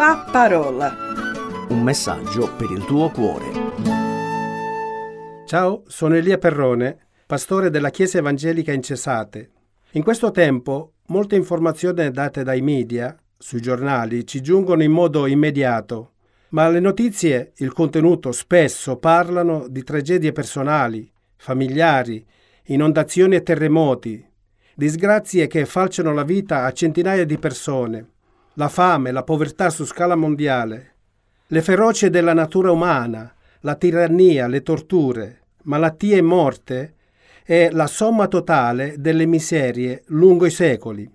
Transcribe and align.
La 0.00 0.24
parola. 0.32 0.96
Un 1.68 1.82
messaggio 1.82 2.56
per 2.56 2.70
il 2.70 2.86
tuo 2.86 3.10
cuore. 3.10 3.52
Ciao, 5.44 5.82
sono 5.88 6.14
Elia 6.14 6.38
Perrone, 6.38 6.96
pastore 7.26 7.68
della 7.68 7.90
Chiesa 7.90 8.16
Evangelica 8.16 8.72
in 8.72 8.80
Cesate. 8.80 9.50
In 9.90 10.02
questo 10.02 10.30
tempo 10.30 10.92
molte 11.08 11.36
informazioni 11.36 12.10
date 12.12 12.42
dai 12.44 12.62
media, 12.62 13.14
sui 13.36 13.60
giornali, 13.60 14.26
ci 14.26 14.40
giungono 14.40 14.82
in 14.82 14.90
modo 14.90 15.26
immediato, 15.26 16.12
ma 16.48 16.66
le 16.70 16.80
notizie, 16.80 17.52
il 17.56 17.74
contenuto 17.74 18.32
spesso 18.32 18.96
parlano 18.96 19.66
di 19.68 19.82
tragedie 19.82 20.32
personali, 20.32 21.12
familiari, 21.36 22.26
inondazioni 22.68 23.34
e 23.34 23.42
terremoti, 23.42 24.26
disgrazie 24.74 25.46
che 25.46 25.66
falciano 25.66 26.14
la 26.14 26.24
vita 26.24 26.64
a 26.64 26.72
centinaia 26.72 27.26
di 27.26 27.36
persone, 27.36 28.12
la 28.54 28.68
fame, 28.68 29.12
la 29.12 29.22
povertà 29.22 29.70
su 29.70 29.84
scala 29.84 30.16
mondiale, 30.16 30.94
le 31.46 31.62
ferocie 31.62 32.10
della 32.10 32.32
natura 32.32 32.70
umana, 32.70 33.32
la 33.60 33.74
tirannia, 33.74 34.46
le 34.46 34.62
torture, 34.62 35.40
malattie 35.62 36.16
e 36.16 36.22
morte 36.22 36.94
è 37.44 37.70
la 37.72 37.86
somma 37.86 38.28
totale 38.28 38.94
delle 38.98 39.26
miserie 39.26 40.02
lungo 40.06 40.46
i 40.46 40.50
secoli. 40.50 41.08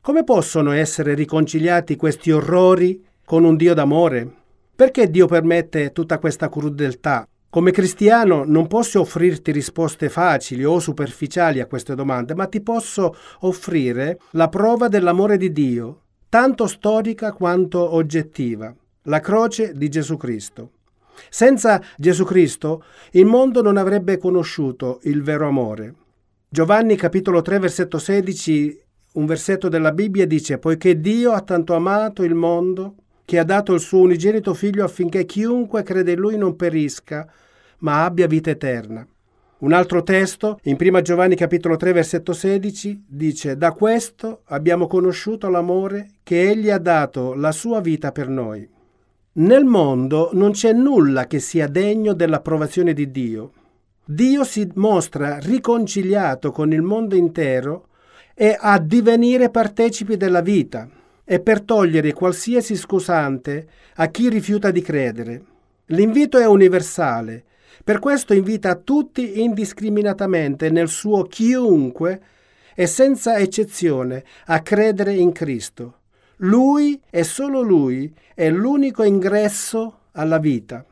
Come 0.00 0.24
possono 0.24 0.72
essere 0.72 1.14
riconciliati 1.14 1.96
questi 1.96 2.30
orrori 2.30 3.04
con 3.24 3.44
un 3.44 3.56
Dio 3.56 3.74
d'amore? 3.74 4.28
Perché 4.74 5.10
Dio 5.10 5.26
permette 5.26 5.92
tutta 5.92 6.18
questa 6.18 6.48
crudeltà? 6.48 7.26
Come 7.48 7.70
cristiano 7.70 8.44
non 8.44 8.66
posso 8.66 9.00
offrirti 9.00 9.50
risposte 9.50 10.08
facili 10.08 10.64
o 10.64 10.78
superficiali 10.78 11.60
a 11.60 11.66
queste 11.66 11.94
domande, 11.94 12.34
ma 12.34 12.46
ti 12.46 12.60
posso 12.60 13.14
offrire 13.40 14.18
la 14.32 14.48
prova 14.48 14.88
dell'amore 14.88 15.36
di 15.36 15.52
Dio, 15.52 16.02
tanto 16.28 16.66
storica 16.66 17.32
quanto 17.32 17.94
oggettiva, 17.94 18.74
la 19.02 19.20
croce 19.20 19.72
di 19.74 19.88
Gesù 19.88 20.16
Cristo. 20.16 20.70
Senza 21.30 21.82
Gesù 21.96 22.24
Cristo 22.24 22.84
il 23.12 23.24
mondo 23.24 23.62
non 23.62 23.76
avrebbe 23.76 24.18
conosciuto 24.18 25.00
il 25.04 25.22
vero 25.22 25.46
amore. 25.46 25.94
Giovanni 26.48 26.96
capitolo 26.96 27.42
3 27.42 27.58
versetto 27.58 27.98
16, 27.98 28.82
un 29.12 29.26
versetto 29.26 29.68
della 29.68 29.92
Bibbia 29.92 30.26
dice, 30.26 30.58
poiché 30.58 31.00
Dio 31.00 31.32
ha 31.32 31.40
tanto 31.40 31.74
amato 31.74 32.22
il 32.22 32.34
mondo 32.34 32.96
che 33.24 33.38
ha 33.38 33.44
dato 33.44 33.72
il 33.74 33.80
suo 33.80 34.00
unigenito 34.00 34.54
figlio 34.54 34.84
affinché 34.84 35.24
chiunque 35.24 35.82
crede 35.82 36.12
in 36.12 36.18
lui 36.18 36.36
non 36.36 36.54
perisca, 36.54 37.26
ma 37.78 38.04
abbia 38.04 38.26
vita 38.26 38.50
eterna. 38.50 39.06
Un 39.58 39.72
altro 39.72 40.02
testo, 40.02 40.58
in 40.64 40.76
1 40.78 41.00
Giovanni 41.00 41.34
capitolo 41.34 41.76
3 41.76 41.92
versetto 41.94 42.34
16, 42.34 43.04
dice 43.08 43.56
Da 43.56 43.72
questo 43.72 44.42
abbiamo 44.48 44.86
conosciuto 44.86 45.48
l'amore 45.48 46.08
che 46.22 46.50
Egli 46.50 46.68
ha 46.68 46.76
dato 46.76 47.32
la 47.32 47.52
sua 47.52 47.80
vita 47.80 48.12
per 48.12 48.28
noi. 48.28 48.68
Nel 49.32 49.64
mondo 49.64 50.28
non 50.34 50.50
c'è 50.50 50.74
nulla 50.74 51.26
che 51.26 51.38
sia 51.38 51.68
degno 51.68 52.12
dell'approvazione 52.12 52.92
di 52.92 53.10
Dio. 53.10 53.52
Dio 54.04 54.44
si 54.44 54.70
mostra 54.74 55.38
riconciliato 55.38 56.50
con 56.50 56.70
il 56.74 56.82
mondo 56.82 57.16
intero 57.16 57.88
e 58.34 58.54
a 58.60 58.78
divenire 58.78 59.48
partecipi 59.48 60.18
della 60.18 60.42
vita 60.42 60.86
e 61.24 61.40
per 61.40 61.62
togliere 61.62 62.12
qualsiasi 62.12 62.76
scusante 62.76 63.66
a 63.94 64.08
chi 64.08 64.28
rifiuta 64.28 64.70
di 64.70 64.82
credere. 64.82 65.42
L'invito 65.86 66.36
è 66.36 66.46
universale 66.46 67.44
per 67.84 67.98
questo 67.98 68.34
invita 68.34 68.74
tutti 68.74 69.42
indiscriminatamente 69.42 70.70
nel 70.70 70.88
suo 70.88 71.22
chiunque 71.24 72.20
e 72.74 72.86
senza 72.86 73.38
eccezione 73.38 74.24
a 74.46 74.60
credere 74.60 75.14
in 75.14 75.32
Cristo. 75.32 76.00
Lui 76.40 77.00
e 77.08 77.24
solo 77.24 77.62
Lui 77.62 78.12
è 78.34 78.50
l'unico 78.50 79.02
ingresso 79.02 80.00
alla 80.12 80.38
vita. 80.38 80.84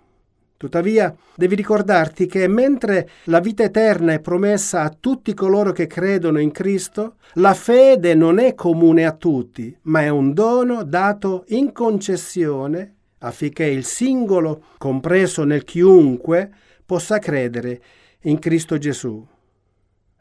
Tuttavia, 0.56 1.14
devi 1.34 1.56
ricordarti 1.56 2.24
che 2.26 2.48
mentre 2.48 3.10
la 3.24 3.40
vita 3.40 3.64
eterna 3.64 4.14
è 4.14 4.20
promessa 4.20 4.80
a 4.80 4.96
tutti 4.98 5.34
coloro 5.34 5.72
che 5.72 5.86
credono 5.86 6.38
in 6.38 6.52
Cristo, 6.52 7.16
la 7.34 7.52
fede 7.52 8.14
non 8.14 8.38
è 8.38 8.54
comune 8.54 9.04
a 9.04 9.12
tutti, 9.12 9.76
ma 9.82 10.00
è 10.00 10.08
un 10.08 10.32
dono 10.32 10.84
dato 10.84 11.44
in 11.48 11.72
concessione 11.72 12.94
affinché 13.18 13.64
il 13.64 13.84
singolo, 13.84 14.62
compreso 14.78 15.44
nel 15.44 15.64
chiunque, 15.64 16.50
possa 16.84 17.18
credere 17.18 17.80
in 18.22 18.38
Cristo 18.38 18.78
Gesù. 18.78 19.26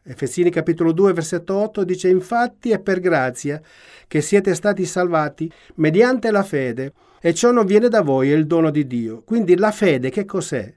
Efesini 0.06 0.50
capitolo 0.50 0.91
2 0.91 1.13
versetto 1.13 1.56
8 1.56 1.84
dice 1.85 2.09
infatti 2.09 2.72
è 2.72 2.79
per 2.79 3.00
grazia 3.00 3.62
che 4.06 4.22
siete 4.22 4.53
stati 4.53 4.85
salvati 4.85 5.50
mediante 5.75 6.29
la 6.29 6.44
fede 6.44 6.94
e 7.22 7.34
ciò 7.34 7.51
non 7.51 7.66
viene 7.66 7.88
da 7.88 8.01
voi, 8.01 8.31
è 8.31 8.35
il 8.35 8.46
dono 8.46 8.69
di 8.69 8.85
Dio. 8.85 9.22
Quindi 9.24 9.56
la 9.56 9.72
fede 9.72 10.09
che 10.09 10.25
cos'è? 10.25 10.74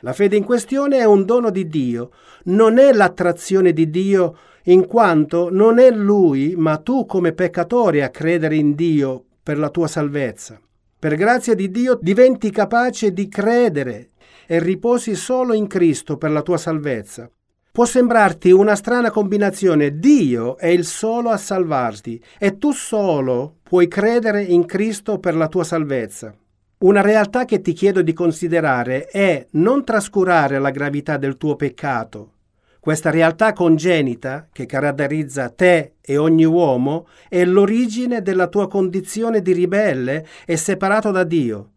La 0.00 0.14
fede 0.14 0.36
in 0.36 0.44
questione 0.44 0.98
è 0.98 1.04
un 1.04 1.26
dono 1.26 1.50
di 1.50 1.68
Dio, 1.68 2.12
non 2.44 2.78
è 2.78 2.92
l'attrazione 2.92 3.72
di 3.72 3.90
Dio 3.90 4.36
in 4.64 4.86
quanto 4.86 5.50
non 5.50 5.78
è 5.78 5.90
Lui, 5.90 6.54
ma 6.56 6.78
tu 6.78 7.04
come 7.04 7.32
peccatore 7.32 8.02
a 8.02 8.08
credere 8.08 8.56
in 8.56 8.74
Dio 8.74 9.24
per 9.42 9.58
la 9.58 9.68
tua 9.68 9.86
salvezza. 9.86 10.60
Per 10.98 11.14
grazia 11.16 11.54
di 11.54 11.70
Dio 11.70 11.98
diventi 12.00 12.50
capace 12.50 13.12
di 13.12 13.28
credere 13.28 14.11
e 14.52 14.58
riposi 14.58 15.14
solo 15.14 15.54
in 15.54 15.66
Cristo 15.66 16.18
per 16.18 16.30
la 16.30 16.42
tua 16.42 16.58
salvezza. 16.58 17.26
Può 17.72 17.86
sembrarti 17.86 18.50
una 18.50 18.74
strana 18.74 19.10
combinazione, 19.10 19.98
Dio 19.98 20.58
è 20.58 20.66
il 20.66 20.84
solo 20.84 21.30
a 21.30 21.38
salvarti 21.38 22.22
e 22.38 22.58
tu 22.58 22.70
solo 22.72 23.60
puoi 23.62 23.88
credere 23.88 24.42
in 24.42 24.66
Cristo 24.66 25.18
per 25.18 25.36
la 25.36 25.48
tua 25.48 25.64
salvezza. 25.64 26.34
Una 26.80 27.00
realtà 27.00 27.46
che 27.46 27.62
ti 27.62 27.72
chiedo 27.72 28.02
di 28.02 28.12
considerare 28.12 29.06
è 29.06 29.46
non 29.52 29.84
trascurare 29.84 30.58
la 30.58 30.68
gravità 30.68 31.16
del 31.16 31.38
tuo 31.38 31.56
peccato. 31.56 32.32
Questa 32.78 33.08
realtà 33.08 33.54
congenita 33.54 34.48
che 34.52 34.66
caratterizza 34.66 35.48
te 35.48 35.94
e 36.02 36.18
ogni 36.18 36.44
uomo 36.44 37.06
è 37.30 37.42
l'origine 37.46 38.20
della 38.20 38.48
tua 38.48 38.68
condizione 38.68 39.40
di 39.40 39.54
ribelle 39.54 40.26
e 40.44 40.58
separato 40.58 41.10
da 41.10 41.24
Dio 41.24 41.70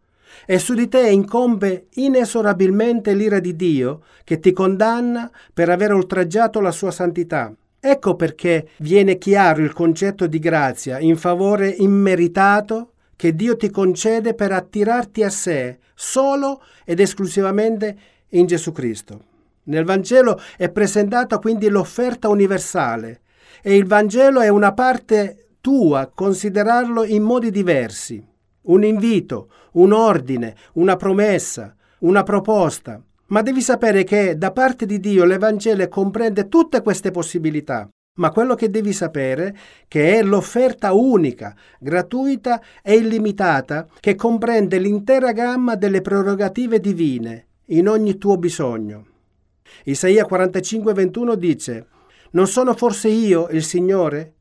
e 0.45 0.59
su 0.59 0.73
di 0.73 0.87
te 0.87 1.09
incombe 1.09 1.87
inesorabilmente 1.93 3.13
l'ira 3.13 3.39
di 3.39 3.55
Dio 3.55 4.01
che 4.23 4.39
ti 4.39 4.51
condanna 4.51 5.29
per 5.53 5.69
aver 5.69 5.93
oltraggiato 5.93 6.59
la 6.59 6.71
sua 6.71 6.91
santità. 6.91 7.53
Ecco 7.79 8.15
perché 8.15 8.69
viene 8.77 9.17
chiaro 9.17 9.61
il 9.61 9.73
concetto 9.73 10.25
di 10.27 10.39
grazia 10.39 10.99
in 10.99 11.17
favore 11.17 11.69
immeritato 11.69 12.93
che 13.15 13.35
Dio 13.35 13.55
ti 13.55 13.69
concede 13.69 14.33
per 14.33 14.51
attirarti 14.51 15.23
a 15.23 15.29
sé 15.29 15.77
solo 15.93 16.61
ed 16.83 16.99
esclusivamente 16.99 17.97
in 18.29 18.47
Gesù 18.47 18.71
Cristo. 18.71 19.21
Nel 19.65 19.85
Vangelo 19.85 20.39
è 20.57 20.69
presentata 20.69 21.37
quindi 21.39 21.69
l'offerta 21.69 22.27
universale 22.27 23.21
e 23.61 23.75
il 23.75 23.85
Vangelo 23.85 24.41
è 24.41 24.47
una 24.47 24.73
parte 24.73 25.49
tua, 25.61 26.11
considerarlo 26.13 27.03
in 27.03 27.23
modi 27.23 27.51
diversi 27.51 28.33
un 28.65 28.83
invito, 28.83 29.49
un 29.75 29.93
ordine, 29.93 30.55
una 30.73 30.95
promessa, 30.95 31.75
una 31.99 32.23
proposta. 32.23 33.01
Ma 33.27 33.41
devi 33.41 33.61
sapere 33.61 34.03
che 34.03 34.37
da 34.37 34.51
parte 34.51 34.85
di 34.85 34.99
Dio 34.99 35.25
l'Evangelo 35.25 35.87
comprende 35.87 36.47
tutte 36.47 36.81
queste 36.81 37.11
possibilità. 37.11 37.89
Ma 38.17 38.31
quello 38.31 38.55
che 38.55 38.69
devi 38.69 38.93
sapere 38.93 39.55
che 39.87 40.17
è 40.17 40.23
l'offerta 40.23 40.93
unica, 40.93 41.53
gratuita 41.79 42.61
e 42.81 42.93
illimitata 42.93 43.87
che 43.99 44.15
comprende 44.15 44.77
l'intera 44.77 45.33
gamma 45.33 45.75
delle 45.75 46.01
prerogative 46.01 46.79
divine 46.79 47.47
in 47.69 47.89
ogni 47.89 48.17
tuo 48.17 48.37
bisogno. 48.37 49.05
Isaia 49.83 50.25
45:21 50.25 51.33
dice: 51.33 51.87
Non 52.31 52.47
sono 52.47 52.73
forse 52.73 53.09
io 53.09 53.49
il 53.49 53.63
Signore? 53.63 54.33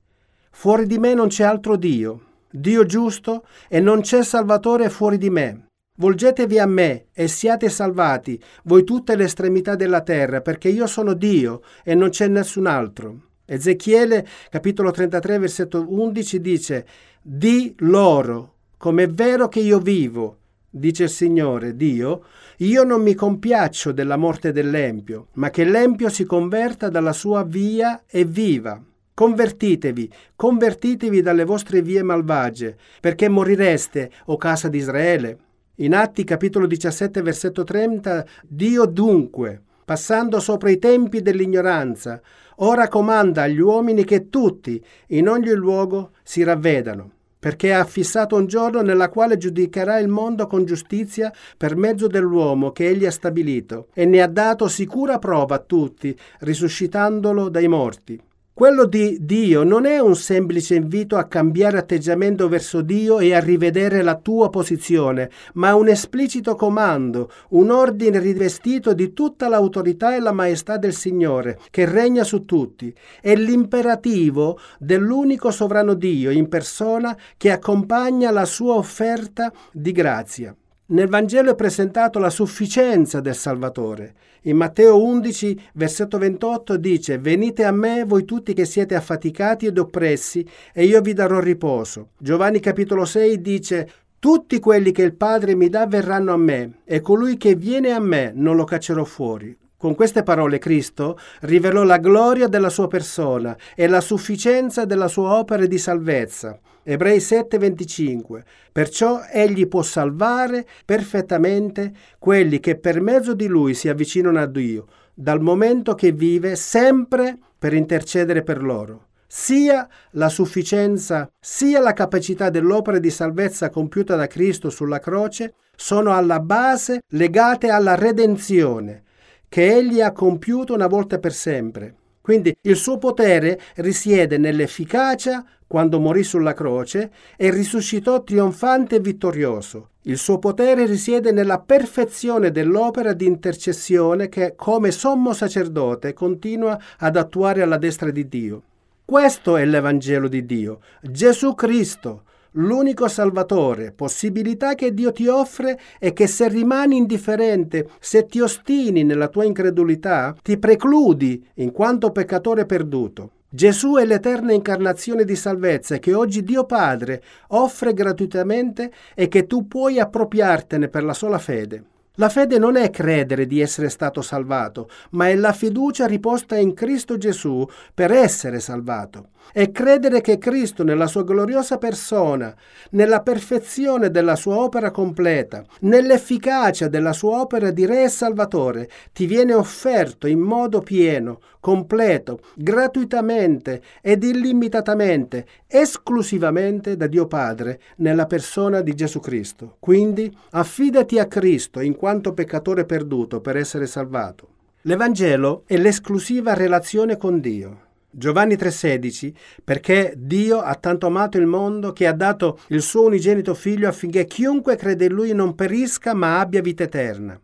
Fuori 0.50 0.86
di 0.86 0.98
me 0.98 1.14
non 1.14 1.28
c'è 1.28 1.42
altro 1.42 1.76
Dio. 1.76 2.20
Dio 2.56 2.84
giusto, 2.86 3.46
e 3.68 3.80
non 3.80 4.00
c'è 4.00 4.22
Salvatore 4.22 4.88
fuori 4.88 5.18
di 5.18 5.28
me. 5.28 5.66
Volgetevi 5.96 6.60
a 6.60 6.66
me 6.66 7.06
e 7.12 7.26
siate 7.26 7.68
salvati, 7.68 8.40
voi 8.64 8.84
tutte 8.84 9.16
le 9.16 9.24
estremità 9.24 9.74
della 9.74 10.02
terra, 10.02 10.40
perché 10.40 10.68
io 10.68 10.86
sono 10.86 11.14
Dio 11.14 11.62
e 11.82 11.96
non 11.96 12.10
c'è 12.10 12.28
nessun 12.28 12.66
altro. 12.66 13.22
Ezechiele 13.44 14.24
capitolo 14.50 14.92
33 14.92 15.38
versetto 15.38 15.84
11 15.88 16.40
dice, 16.40 16.86
di 17.20 17.74
loro, 17.78 18.54
come 18.76 19.02
è 19.02 19.08
vero 19.08 19.48
che 19.48 19.58
io 19.58 19.80
vivo, 19.80 20.38
dice 20.70 21.04
il 21.04 21.10
Signore 21.10 21.74
Dio, 21.74 22.22
io 22.58 22.84
non 22.84 23.02
mi 23.02 23.14
compiaccio 23.14 23.90
della 23.90 24.16
morte 24.16 24.52
dell'Empio, 24.52 25.26
ma 25.32 25.50
che 25.50 25.64
l'Empio 25.64 26.08
si 26.08 26.24
converta 26.24 26.88
dalla 26.88 27.12
sua 27.12 27.42
via 27.42 28.04
e 28.06 28.24
viva. 28.24 28.80
Convertitevi, 29.16 30.10
convertitevi 30.34 31.22
dalle 31.22 31.44
vostre 31.44 31.82
vie 31.82 32.02
malvagie, 32.02 32.76
perché 33.00 33.28
morireste, 33.28 34.10
o 34.24 34.36
casa 34.36 34.68
di 34.68 34.78
Israele. 34.78 35.38
In 35.76 35.94
Atti 35.94 36.24
capitolo 36.24 36.66
17 36.66 37.22
versetto 37.22 37.62
30, 37.62 38.26
Dio 38.42 38.86
dunque, 38.86 39.62
passando 39.84 40.40
sopra 40.40 40.68
i 40.70 40.80
tempi 40.80 41.22
dell'ignoranza, 41.22 42.20
ora 42.56 42.88
comanda 42.88 43.42
agli 43.42 43.60
uomini 43.60 44.02
che 44.02 44.30
tutti, 44.30 44.84
in 45.10 45.28
ogni 45.28 45.52
luogo, 45.52 46.10
si 46.24 46.42
ravvedano. 46.42 47.12
perché 47.44 47.74
ha 47.74 47.84
fissato 47.84 48.36
un 48.36 48.46
giorno 48.46 48.80
nella 48.80 49.10
quale 49.10 49.36
giudicherà 49.36 49.98
il 49.98 50.08
mondo 50.08 50.46
con 50.46 50.64
giustizia 50.64 51.30
per 51.58 51.76
mezzo 51.76 52.06
dell'uomo 52.06 52.72
che 52.72 52.88
egli 52.88 53.04
ha 53.04 53.10
stabilito, 53.10 53.88
e 53.92 54.06
ne 54.06 54.22
ha 54.22 54.26
dato 54.26 54.66
sicura 54.66 55.18
prova 55.18 55.56
a 55.56 55.58
tutti, 55.58 56.18
risuscitandolo 56.38 57.50
dai 57.50 57.68
morti. 57.68 58.18
Quello 58.56 58.84
di 58.84 59.18
Dio 59.20 59.64
non 59.64 59.84
è 59.84 59.98
un 59.98 60.14
semplice 60.14 60.76
invito 60.76 61.16
a 61.16 61.24
cambiare 61.24 61.76
atteggiamento 61.76 62.46
verso 62.46 62.82
Dio 62.82 63.18
e 63.18 63.34
a 63.34 63.40
rivedere 63.40 64.00
la 64.00 64.14
tua 64.14 64.48
posizione, 64.48 65.28
ma 65.54 65.74
un 65.74 65.88
esplicito 65.88 66.54
comando, 66.54 67.32
un 67.48 67.72
ordine 67.72 68.20
rivestito 68.20 68.94
di 68.94 69.12
tutta 69.12 69.48
l'autorità 69.48 70.14
e 70.14 70.20
la 70.20 70.30
maestà 70.30 70.76
del 70.76 70.94
Signore, 70.94 71.58
che 71.68 71.84
regna 71.84 72.22
su 72.22 72.44
tutti. 72.44 72.94
È 73.20 73.34
l'imperativo 73.34 74.60
dell'unico 74.78 75.50
sovrano 75.50 75.94
Dio 75.94 76.30
in 76.30 76.48
persona 76.48 77.18
che 77.36 77.50
accompagna 77.50 78.30
la 78.30 78.44
sua 78.44 78.74
offerta 78.74 79.52
di 79.72 79.90
grazia. 79.90 80.54
Nel 80.86 81.08
Vangelo 81.08 81.52
è 81.52 81.54
presentato 81.54 82.18
la 82.18 82.28
sufficienza 82.28 83.20
del 83.20 83.34
Salvatore. 83.34 84.12
In 84.42 84.58
Matteo 84.58 85.02
11, 85.02 85.70
versetto 85.72 86.18
28 86.18 86.76
dice, 86.76 87.16
Venite 87.16 87.64
a 87.64 87.70
me 87.70 88.04
voi 88.04 88.26
tutti 88.26 88.52
che 88.52 88.66
siete 88.66 88.94
affaticati 88.94 89.64
ed 89.64 89.78
oppressi, 89.78 90.46
e 90.74 90.84
io 90.84 91.00
vi 91.00 91.14
darò 91.14 91.40
riposo. 91.40 92.10
Giovanni 92.18 92.60
capitolo 92.60 93.06
6 93.06 93.40
dice, 93.40 93.90
Tutti 94.18 94.58
quelli 94.58 94.92
che 94.92 95.00
il 95.00 95.14
Padre 95.14 95.54
mi 95.54 95.70
dà 95.70 95.86
verranno 95.86 96.34
a 96.34 96.36
me, 96.36 96.80
e 96.84 97.00
colui 97.00 97.38
che 97.38 97.54
viene 97.54 97.92
a 97.92 97.98
me 97.98 98.32
non 98.34 98.54
lo 98.54 98.64
caccerò 98.64 99.04
fuori. 99.04 99.56
Con 99.78 99.94
queste 99.94 100.22
parole 100.22 100.58
Cristo 100.58 101.18
rivelò 101.40 101.82
la 101.82 101.96
gloria 101.96 102.46
della 102.46 102.68
sua 102.68 102.88
persona 102.88 103.56
e 103.74 103.88
la 103.88 104.02
sufficienza 104.02 104.84
della 104.84 105.08
sua 105.08 105.38
opera 105.38 105.64
di 105.64 105.78
salvezza. 105.78 106.60
Ebrei 106.84 107.18
7:25. 107.18 108.44
Perciò 108.70 109.22
egli 109.30 109.66
può 109.66 109.82
salvare 109.82 110.66
perfettamente 110.84 111.92
quelli 112.18 112.60
che 112.60 112.76
per 112.76 113.00
mezzo 113.00 113.34
di 113.34 113.46
lui 113.46 113.74
si 113.74 113.88
avvicinano 113.88 114.38
a 114.38 114.46
Dio, 114.46 114.86
dal 115.14 115.40
momento 115.40 115.94
che 115.94 116.12
vive 116.12 116.56
sempre 116.56 117.38
per 117.58 117.72
intercedere 117.72 118.42
per 118.42 118.62
loro. 118.62 119.06
Sia 119.26 119.88
la 120.12 120.28
sufficienza, 120.28 121.28
sia 121.40 121.80
la 121.80 121.92
capacità 121.92 122.50
dell'opera 122.50 122.98
di 122.98 123.10
salvezza 123.10 123.70
compiuta 123.70 124.14
da 124.14 124.26
Cristo 124.26 124.70
sulla 124.70 125.00
croce 125.00 125.54
sono 125.74 126.12
alla 126.12 126.38
base 126.38 127.00
legate 127.08 127.68
alla 127.68 127.96
redenzione 127.96 129.02
che 129.48 129.72
egli 129.72 130.00
ha 130.00 130.12
compiuto 130.12 130.74
una 130.74 130.86
volta 130.86 131.18
per 131.18 131.32
sempre. 131.32 131.94
Quindi 132.24 132.56
il 132.62 132.76
suo 132.76 132.96
potere 132.96 133.60
risiede 133.74 134.38
nell'efficacia 134.38 135.44
quando 135.66 136.00
morì 136.00 136.24
sulla 136.24 136.54
croce 136.54 137.10
e 137.36 137.50
risuscitò 137.50 138.24
trionfante 138.24 138.96
e 138.96 139.00
vittorioso. 139.00 139.90
Il 140.04 140.16
suo 140.16 140.38
potere 140.38 140.86
risiede 140.86 141.32
nella 141.32 141.60
perfezione 141.60 142.50
dell'opera 142.50 143.12
di 143.12 143.26
intercessione 143.26 144.30
che 144.30 144.54
come 144.56 144.90
sommo 144.90 145.34
sacerdote 145.34 146.14
continua 146.14 146.80
ad 146.96 147.18
attuare 147.18 147.60
alla 147.60 147.76
destra 147.76 148.10
di 148.10 148.26
Dio. 148.26 148.62
Questo 149.04 149.58
è 149.58 149.66
l'Evangelo 149.66 150.26
di 150.26 150.46
Dio, 150.46 150.80
Gesù 151.02 151.54
Cristo, 151.54 152.22
l'unico 152.54 153.08
salvatore, 153.08 153.92
possibilità 153.92 154.74
che 154.74 154.92
Dio 154.92 155.12
ti 155.12 155.26
offre 155.26 155.78
è 155.98 156.12
che 156.12 156.26
se 156.26 156.48
rimani 156.48 156.96
indifferente, 156.96 157.88
se 158.00 158.26
ti 158.26 158.40
ostini 158.40 159.04
nella 159.04 159.28
tua 159.28 159.44
incredulità, 159.44 160.34
ti 160.42 160.58
precludi 160.58 161.44
in 161.54 161.72
quanto 161.72 162.10
peccatore 162.10 162.66
perduto. 162.66 163.30
Gesù 163.48 163.94
è 163.94 164.04
l'eterna 164.04 164.52
incarnazione 164.52 165.24
di 165.24 165.36
salvezza 165.36 165.98
che 165.98 166.12
oggi 166.12 166.42
Dio 166.42 166.64
Padre 166.64 167.22
offre 167.48 167.94
gratuitamente 167.94 168.90
e 169.14 169.28
che 169.28 169.46
tu 169.46 169.68
puoi 169.68 170.00
appropriartene 170.00 170.88
per 170.88 171.04
la 171.04 171.14
sola 171.14 171.38
fede. 171.38 171.84
La 172.18 172.28
fede 172.28 172.58
non 172.58 172.76
è 172.76 172.90
credere 172.90 173.46
di 173.46 173.60
essere 173.60 173.88
stato 173.88 174.22
salvato, 174.22 174.88
ma 175.10 175.28
è 175.28 175.34
la 175.34 175.52
fiducia 175.52 176.06
riposta 176.06 176.56
in 176.56 176.72
Cristo 176.72 177.16
Gesù 177.16 177.66
per 177.92 178.12
essere 178.12 178.60
salvato. 178.60 179.30
È 179.52 179.70
credere 179.70 180.20
che 180.20 180.38
Cristo 180.38 180.82
nella 180.82 181.06
sua 181.06 181.22
gloriosa 181.22 181.78
persona, 181.78 182.54
nella 182.90 183.22
perfezione 183.22 184.10
della 184.10 184.36
sua 184.36 184.56
opera 184.56 184.90
completa, 184.90 185.64
nell'efficacia 185.80 186.88
della 186.88 187.12
sua 187.12 187.40
opera 187.40 187.70
di 187.70 187.86
Re 187.86 188.04
e 188.04 188.08
Salvatore, 188.08 188.88
ti 189.12 189.26
viene 189.26 189.54
offerto 189.54 190.26
in 190.26 190.40
modo 190.40 190.80
pieno, 190.80 191.40
completo, 191.60 192.40
gratuitamente 192.56 193.80
ed 194.00 194.22
illimitatamente, 194.22 195.46
esclusivamente 195.66 196.96
da 196.96 197.06
Dio 197.06 197.26
Padre 197.26 197.80
nella 197.96 198.26
persona 198.26 198.80
di 198.80 198.94
Gesù 198.94 199.20
Cristo. 199.20 199.76
Quindi 199.78 200.36
affidati 200.50 201.18
a 201.18 201.26
Cristo 201.26 201.80
in 201.80 201.96
quanto 201.96 202.32
peccatore 202.34 202.84
perduto 202.84 203.40
per 203.40 203.56
essere 203.56 203.86
salvato. 203.86 204.48
L'Evangelo 204.82 205.62
è 205.64 205.76
l'esclusiva 205.78 206.52
relazione 206.52 207.16
con 207.16 207.40
Dio. 207.40 207.80
Giovanni 208.16 208.54
3:16, 208.54 209.34
perché 209.64 210.14
Dio 210.16 210.60
ha 210.60 210.74
tanto 210.76 211.06
amato 211.06 211.36
il 211.36 211.46
mondo 211.46 211.92
che 211.92 212.06
ha 212.06 212.12
dato 212.12 212.60
il 212.68 212.80
suo 212.80 213.06
unigenito 213.06 213.54
figlio 213.54 213.88
affinché 213.88 214.24
chiunque 214.24 214.76
crede 214.76 215.06
in 215.06 215.12
lui 215.12 215.32
non 215.32 215.56
perisca 215.56 216.14
ma 216.14 216.38
abbia 216.38 216.60
vita 216.60 216.84
eterna. 216.84 217.38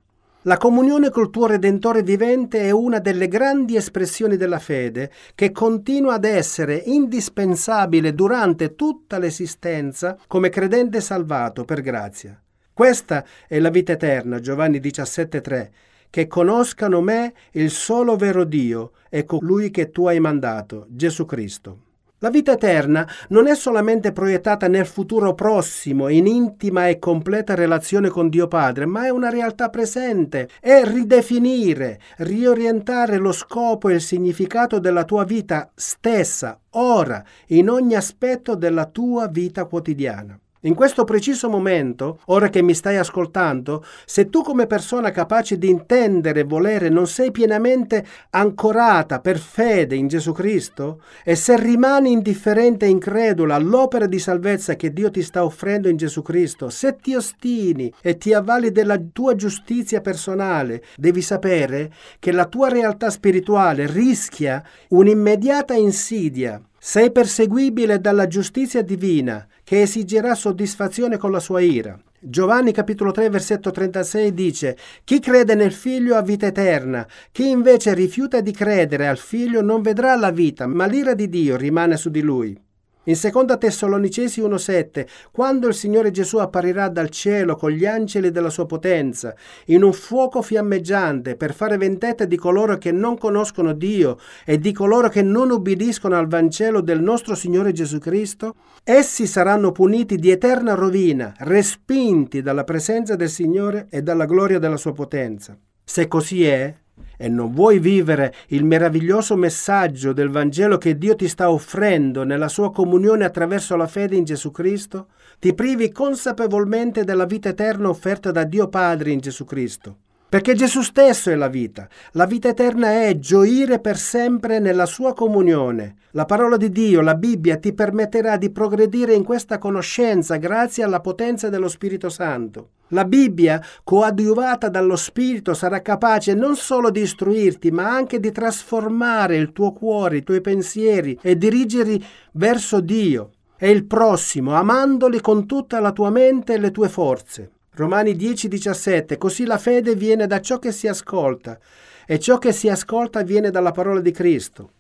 La 0.44 0.56
comunione 0.56 1.10
col 1.10 1.28
tuo 1.28 1.46
Redentore 1.46 2.02
vivente 2.02 2.60
è 2.60 2.70
una 2.70 2.98
delle 2.98 3.28
grandi 3.28 3.76
espressioni 3.76 4.36
della 4.36 4.58
fede 4.58 5.10
che 5.34 5.50
continua 5.52 6.14
ad 6.14 6.24
essere 6.24 6.76
indispensabile 6.76 8.14
durante 8.14 8.74
tutta 8.74 9.18
l'esistenza 9.18 10.16
come 10.26 10.48
credente 10.48 11.02
salvato 11.02 11.66
per 11.66 11.82
grazia. 11.82 12.40
Questa 12.72 13.22
è 13.46 13.58
la 13.58 13.68
vita 13.68 13.92
eterna, 13.92 14.40
Giovanni 14.40 14.78
17,3, 14.78 15.68
che 16.10 16.26
conoscano 16.26 17.00
me, 17.00 17.32
il 17.52 17.70
solo 17.70 18.16
vero 18.16 18.44
Dio, 18.44 18.92
e 19.08 19.24
colui 19.24 19.70
che 19.70 19.90
tu 19.90 20.06
hai 20.06 20.20
mandato, 20.20 20.86
Gesù 20.88 21.24
Cristo. 21.24 21.78
La 22.22 22.28
vita 22.28 22.52
eterna 22.52 23.08
non 23.28 23.46
è 23.46 23.54
solamente 23.54 24.12
proiettata 24.12 24.68
nel 24.68 24.84
futuro 24.84 25.32
prossimo, 25.32 26.08
in 26.08 26.26
intima 26.26 26.86
e 26.88 26.98
completa 26.98 27.54
relazione 27.54 28.10
con 28.10 28.28
Dio 28.28 28.46
Padre, 28.46 28.84
ma 28.84 29.06
è 29.06 29.08
una 29.08 29.30
realtà 29.30 29.70
presente. 29.70 30.50
È 30.60 30.82
ridefinire, 30.84 31.98
riorientare 32.18 33.16
lo 33.16 33.32
scopo 33.32 33.88
e 33.88 33.94
il 33.94 34.00
significato 34.02 34.78
della 34.78 35.04
tua 35.04 35.24
vita 35.24 35.70
stessa, 35.74 36.60
ora, 36.72 37.24
in 37.48 37.70
ogni 37.70 37.94
aspetto 37.94 38.54
della 38.54 38.84
tua 38.84 39.26
vita 39.28 39.64
quotidiana. 39.64 40.38
In 40.64 40.74
questo 40.74 41.04
preciso 41.04 41.48
momento, 41.48 42.18
ora 42.26 42.50
che 42.50 42.60
mi 42.60 42.74
stai 42.74 42.98
ascoltando, 42.98 43.82
se 44.04 44.28
tu 44.28 44.42
come 44.42 44.66
persona 44.66 45.10
capace 45.10 45.56
di 45.56 45.70
intendere 45.70 46.40
e 46.40 46.44
volere 46.44 46.90
non 46.90 47.06
sei 47.06 47.30
pienamente 47.30 48.04
ancorata 48.28 49.20
per 49.20 49.38
fede 49.38 49.94
in 49.96 50.06
Gesù 50.06 50.32
Cristo, 50.32 51.00
e 51.24 51.34
se 51.34 51.58
rimani 51.58 52.12
indifferente 52.12 52.84
e 52.84 52.90
incredula 52.90 53.54
all'opera 53.54 54.04
di 54.04 54.18
salvezza 54.18 54.76
che 54.76 54.92
Dio 54.92 55.10
ti 55.10 55.22
sta 55.22 55.46
offrendo 55.46 55.88
in 55.88 55.96
Gesù 55.96 56.20
Cristo, 56.20 56.68
se 56.68 56.96
ti 56.96 57.14
ostini 57.14 57.90
e 58.02 58.18
ti 58.18 58.34
avvali 58.34 58.70
della 58.70 59.00
tua 59.14 59.34
giustizia 59.34 60.02
personale, 60.02 60.82
devi 60.96 61.22
sapere 61.22 61.90
che 62.18 62.32
la 62.32 62.44
tua 62.44 62.68
realtà 62.68 63.08
spirituale 63.08 63.86
rischia 63.86 64.62
un'immediata 64.88 65.72
insidia 65.72 66.60
sei 66.82 67.12
perseguibile 67.12 68.00
dalla 68.00 68.26
giustizia 68.26 68.80
divina 68.80 69.46
che 69.62 69.82
esigerà 69.82 70.34
soddisfazione 70.34 71.18
con 71.18 71.30
la 71.30 71.38
sua 71.38 71.60
ira. 71.60 72.00
Giovanni 72.18 72.72
capitolo 72.72 73.10
3 73.10 73.28
versetto 73.28 73.70
36 73.70 74.32
dice 74.32 74.78
Chi 75.04 75.20
crede 75.20 75.54
nel 75.54 75.72
figlio 75.72 76.16
ha 76.16 76.22
vita 76.22 76.46
eterna, 76.46 77.06
chi 77.32 77.50
invece 77.50 77.92
rifiuta 77.92 78.40
di 78.40 78.52
credere 78.52 79.08
al 79.08 79.18
figlio 79.18 79.60
non 79.60 79.82
vedrà 79.82 80.16
la 80.16 80.30
vita, 80.30 80.66
ma 80.66 80.86
l'ira 80.86 81.12
di 81.12 81.28
Dio 81.28 81.58
rimane 81.58 81.98
su 81.98 82.08
di 82.08 82.22
lui. 82.22 82.58
In 83.04 83.16
2 83.18 83.56
Tessalonicesi 83.56 84.42
1,7, 84.42 85.06
quando 85.32 85.68
il 85.68 85.74
Signore 85.74 86.10
Gesù 86.10 86.36
apparirà 86.36 86.90
dal 86.90 87.08
cielo 87.08 87.56
con 87.56 87.70
gli 87.70 87.86
angeli 87.86 88.30
della 88.30 88.50
sua 88.50 88.66
potenza, 88.66 89.34
in 89.66 89.82
un 89.82 89.94
fuoco 89.94 90.42
fiammeggiante, 90.42 91.34
per 91.34 91.54
fare 91.54 91.78
vendetta 91.78 92.26
di 92.26 92.36
coloro 92.36 92.76
che 92.76 92.92
non 92.92 93.16
conoscono 93.16 93.72
Dio 93.72 94.18
e 94.44 94.58
di 94.58 94.72
coloro 94.72 95.08
che 95.08 95.22
non 95.22 95.50
ubbidiscono 95.50 96.14
al 96.14 96.28
Vangelo 96.28 96.82
del 96.82 97.00
nostro 97.00 97.34
Signore 97.34 97.72
Gesù 97.72 97.96
Cristo, 97.98 98.56
essi 98.84 99.26
saranno 99.26 99.72
puniti 99.72 100.16
di 100.16 100.30
eterna 100.30 100.74
rovina, 100.74 101.32
respinti 101.38 102.42
dalla 102.42 102.64
presenza 102.64 103.16
del 103.16 103.30
Signore 103.30 103.86
e 103.88 104.02
dalla 104.02 104.26
gloria 104.26 104.58
della 104.58 104.76
sua 104.76 104.92
potenza. 104.92 105.56
Se 105.82 106.06
così 106.06 106.44
è, 106.44 106.76
e 107.16 107.28
non 107.28 107.52
vuoi 107.52 107.78
vivere 107.78 108.34
il 108.48 108.64
meraviglioso 108.64 109.36
messaggio 109.36 110.12
del 110.12 110.30
Vangelo 110.30 110.78
che 110.78 110.96
Dio 110.98 111.16
ti 111.16 111.28
sta 111.28 111.50
offrendo 111.50 112.24
nella 112.24 112.48
sua 112.48 112.72
comunione 112.72 113.24
attraverso 113.24 113.76
la 113.76 113.86
fede 113.86 114.16
in 114.16 114.24
Gesù 114.24 114.50
Cristo, 114.50 115.08
ti 115.38 115.54
privi 115.54 115.90
consapevolmente 115.90 117.04
della 117.04 117.24
vita 117.24 117.48
eterna 117.48 117.88
offerta 117.88 118.30
da 118.30 118.44
Dio 118.44 118.68
Padre 118.68 119.10
in 119.10 119.20
Gesù 119.20 119.44
Cristo. 119.44 119.96
Perché 120.30 120.54
Gesù 120.54 120.82
stesso 120.82 121.28
è 121.30 121.34
la 121.34 121.48
vita. 121.48 121.88
La 122.12 122.24
vita 122.24 122.46
eterna 122.46 123.02
è 123.02 123.18
gioire 123.18 123.80
per 123.80 123.96
sempre 123.96 124.60
nella 124.60 124.86
sua 124.86 125.12
comunione. 125.12 125.96
La 126.12 126.24
parola 126.24 126.56
di 126.56 126.70
Dio, 126.70 127.00
la 127.00 127.16
Bibbia, 127.16 127.56
ti 127.56 127.72
permetterà 127.72 128.36
di 128.36 128.50
progredire 128.50 129.12
in 129.12 129.24
questa 129.24 129.58
conoscenza 129.58 130.36
grazie 130.36 130.84
alla 130.84 131.00
potenza 131.00 131.48
dello 131.48 131.66
Spirito 131.66 132.08
Santo. 132.08 132.68
La 132.92 133.04
Bibbia, 133.04 133.60
coadiuvata 133.82 134.68
dallo 134.68 134.94
Spirito, 134.94 135.52
sarà 135.52 135.82
capace 135.82 136.32
non 136.32 136.54
solo 136.54 136.90
di 136.90 137.00
istruirti, 137.00 137.72
ma 137.72 137.92
anche 137.92 138.20
di 138.20 138.30
trasformare 138.30 139.34
il 139.36 139.50
tuo 139.50 139.72
cuore, 139.72 140.18
i 140.18 140.22
tuoi 140.22 140.40
pensieri 140.40 141.18
e 141.20 141.36
dirigerli 141.36 142.00
verso 142.34 142.78
Dio 142.78 143.30
e 143.58 143.68
il 143.68 143.84
prossimo, 143.84 144.54
amandoli 144.54 145.20
con 145.20 145.44
tutta 145.46 145.80
la 145.80 145.90
tua 145.90 146.10
mente 146.10 146.54
e 146.54 146.58
le 146.58 146.70
tue 146.70 146.88
forze. 146.88 147.50
Romani 147.74 148.14
10:17 148.14 149.16
Così 149.16 149.44
la 149.44 149.56
fede 149.56 149.94
viene 149.94 150.26
da 150.26 150.40
ciò 150.40 150.58
che 150.58 150.72
si 150.72 150.88
ascolta 150.88 151.58
e 152.04 152.18
ciò 152.18 152.38
che 152.38 152.50
si 152.50 152.68
ascolta 152.68 153.22
viene 153.22 153.50
dalla 153.50 153.70
parola 153.70 154.00
di 154.00 154.10
Cristo. 154.10 154.70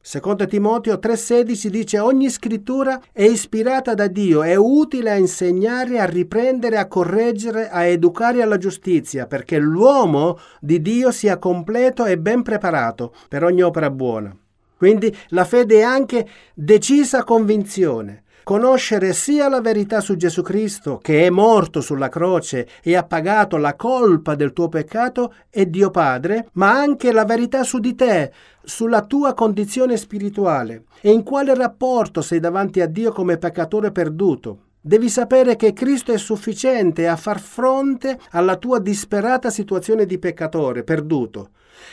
Secondo 0.00 0.46
Timoteo 0.46 0.98
3:16 0.98 1.68
dice 1.68 1.98
ogni 1.98 2.30
scrittura 2.30 2.98
è 3.12 3.24
ispirata 3.24 3.92
da 3.92 4.06
Dio, 4.06 4.42
è 4.42 4.54
utile 4.54 5.10
a 5.10 5.16
insegnare, 5.16 6.00
a 6.00 6.06
riprendere, 6.06 6.78
a 6.78 6.86
correggere, 6.86 7.68
a 7.68 7.84
educare 7.84 8.40
alla 8.40 8.56
giustizia, 8.56 9.26
perché 9.26 9.58
l'uomo 9.58 10.38
di 10.60 10.80
Dio 10.80 11.10
sia 11.10 11.36
completo 11.36 12.06
e 12.06 12.16
ben 12.16 12.42
preparato 12.42 13.12
per 13.28 13.44
ogni 13.44 13.60
opera 13.60 13.90
buona. 13.90 14.34
Quindi 14.78 15.14
la 15.28 15.44
fede 15.44 15.80
è 15.80 15.82
anche 15.82 16.26
decisa 16.54 17.24
convinzione 17.24 18.22
conoscere 18.48 19.12
sia 19.12 19.46
la 19.50 19.60
verità 19.60 20.00
su 20.00 20.16
Gesù 20.16 20.40
Cristo, 20.40 20.96
che 21.02 21.26
è 21.26 21.28
morto 21.28 21.82
sulla 21.82 22.08
croce 22.08 22.66
e 22.82 22.96
ha 22.96 23.04
pagato 23.04 23.58
la 23.58 23.74
colpa 23.74 24.34
del 24.34 24.54
tuo 24.54 24.70
peccato 24.70 25.34
e 25.50 25.68
Dio 25.68 25.90
Padre, 25.90 26.48
ma 26.52 26.70
anche 26.70 27.12
la 27.12 27.26
verità 27.26 27.62
su 27.62 27.78
di 27.78 27.94
te, 27.94 28.32
sulla 28.64 29.04
tua 29.04 29.34
condizione 29.34 29.98
spirituale 29.98 30.84
e 31.02 31.10
in 31.10 31.24
quale 31.24 31.54
rapporto 31.54 32.22
sei 32.22 32.40
davanti 32.40 32.80
a 32.80 32.86
Dio 32.86 33.12
come 33.12 33.36
peccatore 33.36 33.92
perduto. 33.92 34.60
Devi 34.80 35.10
sapere 35.10 35.54
che 35.54 35.74
Cristo 35.74 36.14
è 36.14 36.16
sufficiente 36.16 37.06
a 37.06 37.16
far 37.16 37.40
fronte 37.40 38.18
alla 38.30 38.56
tua 38.56 38.78
disperata 38.78 39.50
situazione 39.50 40.06
di 40.06 40.18
peccatore 40.18 40.84
perduto 40.84 41.50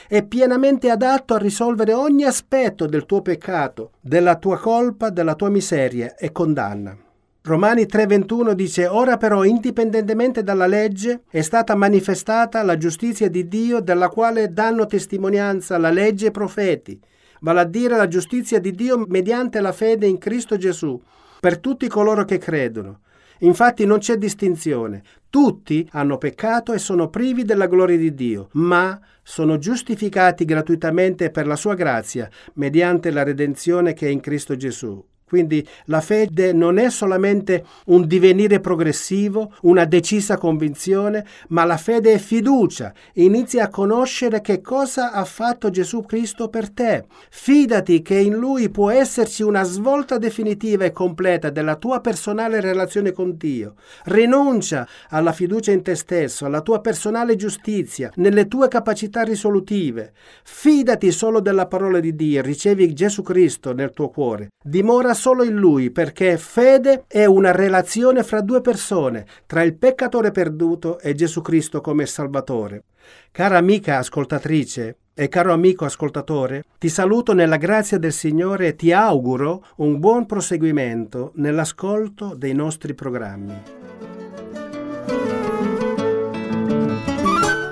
è 0.07 0.23
pienamente 0.23 0.89
adatto 0.89 1.33
a 1.33 1.39
risolvere 1.39 1.93
ogni 1.93 2.23
aspetto 2.23 2.85
del 2.85 3.05
tuo 3.05 3.21
peccato, 3.21 3.91
della 4.01 4.35
tua 4.35 4.57
colpa, 4.57 5.09
della 5.09 5.35
tua 5.35 5.49
miseria 5.49 6.15
e 6.15 6.31
condanna. 6.31 6.97
Romani 7.43 7.85
3:21 7.85 8.53
dice, 8.53 8.87
ora 8.87 9.17
però, 9.17 9.43
indipendentemente 9.43 10.41
dalla 10.41 10.65
legge, 10.65 11.21
è 11.29 11.41
stata 11.41 11.75
manifestata 11.75 12.63
la 12.63 12.75
giustizia 12.75 13.29
di 13.29 13.47
Dio 13.47 13.81
della 13.81 14.09
quale 14.09 14.51
danno 14.51 14.87
testimonianza 14.87 15.77
la 15.77 15.91
legge 15.91 16.25
e 16.25 16.29
i 16.29 16.31
profeti, 16.31 16.99
vale 17.41 17.59
a 17.59 17.65
dire 17.65 17.97
la 17.97 18.07
giustizia 18.07 18.59
di 18.59 18.71
Dio 18.71 19.05
mediante 19.07 19.61
la 19.61 19.73
fede 19.73 20.07
in 20.07 20.17
Cristo 20.17 20.57
Gesù, 20.57 20.99
per 21.39 21.59
tutti 21.59 21.87
coloro 21.87 22.25
che 22.25 22.39
credono. 22.39 23.01
Infatti 23.39 23.85
non 23.85 23.99
c'è 23.99 24.17
distinzione, 24.17 25.03
tutti 25.29 25.87
hanno 25.91 26.17
peccato 26.17 26.73
e 26.73 26.79
sono 26.79 27.09
privi 27.09 27.43
della 27.43 27.67
gloria 27.67 27.97
di 27.97 28.13
Dio, 28.13 28.49
ma 28.53 28.99
sono 29.21 29.57
giustificati 29.57 30.45
gratuitamente 30.45 31.31
per 31.31 31.47
la 31.47 31.55
sua 31.55 31.73
grazia 31.73 32.29
mediante 32.53 33.11
la 33.11 33.23
redenzione 33.23 33.93
che 33.93 34.07
è 34.07 34.09
in 34.09 34.21
Cristo 34.21 34.55
Gesù. 34.55 35.03
Quindi 35.27 35.67
la 35.85 36.01
fede 36.01 36.53
non 36.53 36.77
è 36.77 36.91
solamente 36.91 37.65
un 37.87 38.05
divenire 38.05 38.59
progressivo, 38.59 39.53
una 39.61 39.85
decisa 39.85 40.37
convinzione, 40.37 41.25
ma 41.47 41.63
la 41.63 41.77
fede 41.77 42.13
è 42.13 42.17
fiducia. 42.19 42.93
Inizia 43.13 43.65
a 43.65 43.69
conoscere 43.69 44.41
che 44.41 44.61
cosa 44.61 45.11
ha 45.11 45.25
fatto 45.25 45.71
Gesù 45.71 46.05
Cristo 46.05 46.47
per 46.49 46.69
te. 46.69 47.05
Fidati 47.31 48.03
che 48.03 48.19
in 48.19 48.35
Lui 48.35 48.69
può 48.69 48.91
esserci 48.91 49.41
una 49.41 49.63
svolta 49.63 50.19
definitiva 50.19 50.85
e 50.85 50.91
completa 50.91 51.49
della 51.49 51.75
tua 51.75 52.01
personale 52.01 52.61
relazione 52.61 53.11
con 53.11 53.35
Dio. 53.35 53.73
Rinuncia 54.03 54.87
alla 55.09 55.31
fiducia 55.31 55.71
in 55.71 55.81
te 55.81 55.95
stesso, 55.95 56.45
alla 56.45 56.61
tua 56.61 56.81
personale 56.81 57.35
giustizia, 57.35 58.11
nelle 58.17 58.47
tue 58.47 58.67
capacità 58.67 59.23
risolutive. 59.23 60.13
Fidati 60.43 61.11
solo 61.11 61.39
della 61.39 61.65
parola 61.65 61.99
di 61.99 62.15
Dio, 62.15 62.43
ricevi 62.43 62.93
Gesù 62.93 63.23
Cristo 63.23 63.73
nel 63.73 63.91
tuo 63.91 64.09
cuore. 64.09 64.49
Dimora 64.63 65.13
solo 65.25 65.43
in 65.43 65.55
Lui, 65.55 65.89
perché 65.89 66.37
fede 66.37 67.05
è 67.07 67.25
una 67.25 67.51
relazione 67.51 68.21
fra 68.21 68.41
due 68.41 68.61
persone, 68.61 69.25
tra 69.47 69.63
il 69.63 69.73
peccatore 69.73 70.29
perduto 70.29 70.99
e 70.99 71.15
Gesù 71.15 71.41
Cristo 71.41 71.81
come 71.81 72.05
Salvatore. 72.05 72.83
Cara 73.31 73.57
amica 73.57 73.97
ascoltatrice 73.97 74.97
e 75.15 75.27
caro 75.27 75.51
amico 75.51 75.83
ascoltatore, 75.83 76.65
ti 76.77 76.89
saluto 76.89 77.33
nella 77.33 77.57
grazia 77.57 77.97
del 77.97 78.13
Signore 78.13 78.67
e 78.67 78.75
ti 78.75 78.91
auguro 78.91 79.65
un 79.77 79.97
buon 79.97 80.27
proseguimento 80.27 81.31
nell'ascolto 81.37 82.35
dei 82.35 82.53
nostri 82.53 82.93
programmi. 82.93 83.63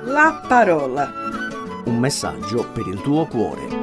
La 0.05 0.43
parola. 0.47 1.07
Un 1.85 1.99
messaggio 1.99 2.65
per 2.73 2.87
il 2.87 2.99
tuo 3.01 3.27
cuore. 3.27 3.82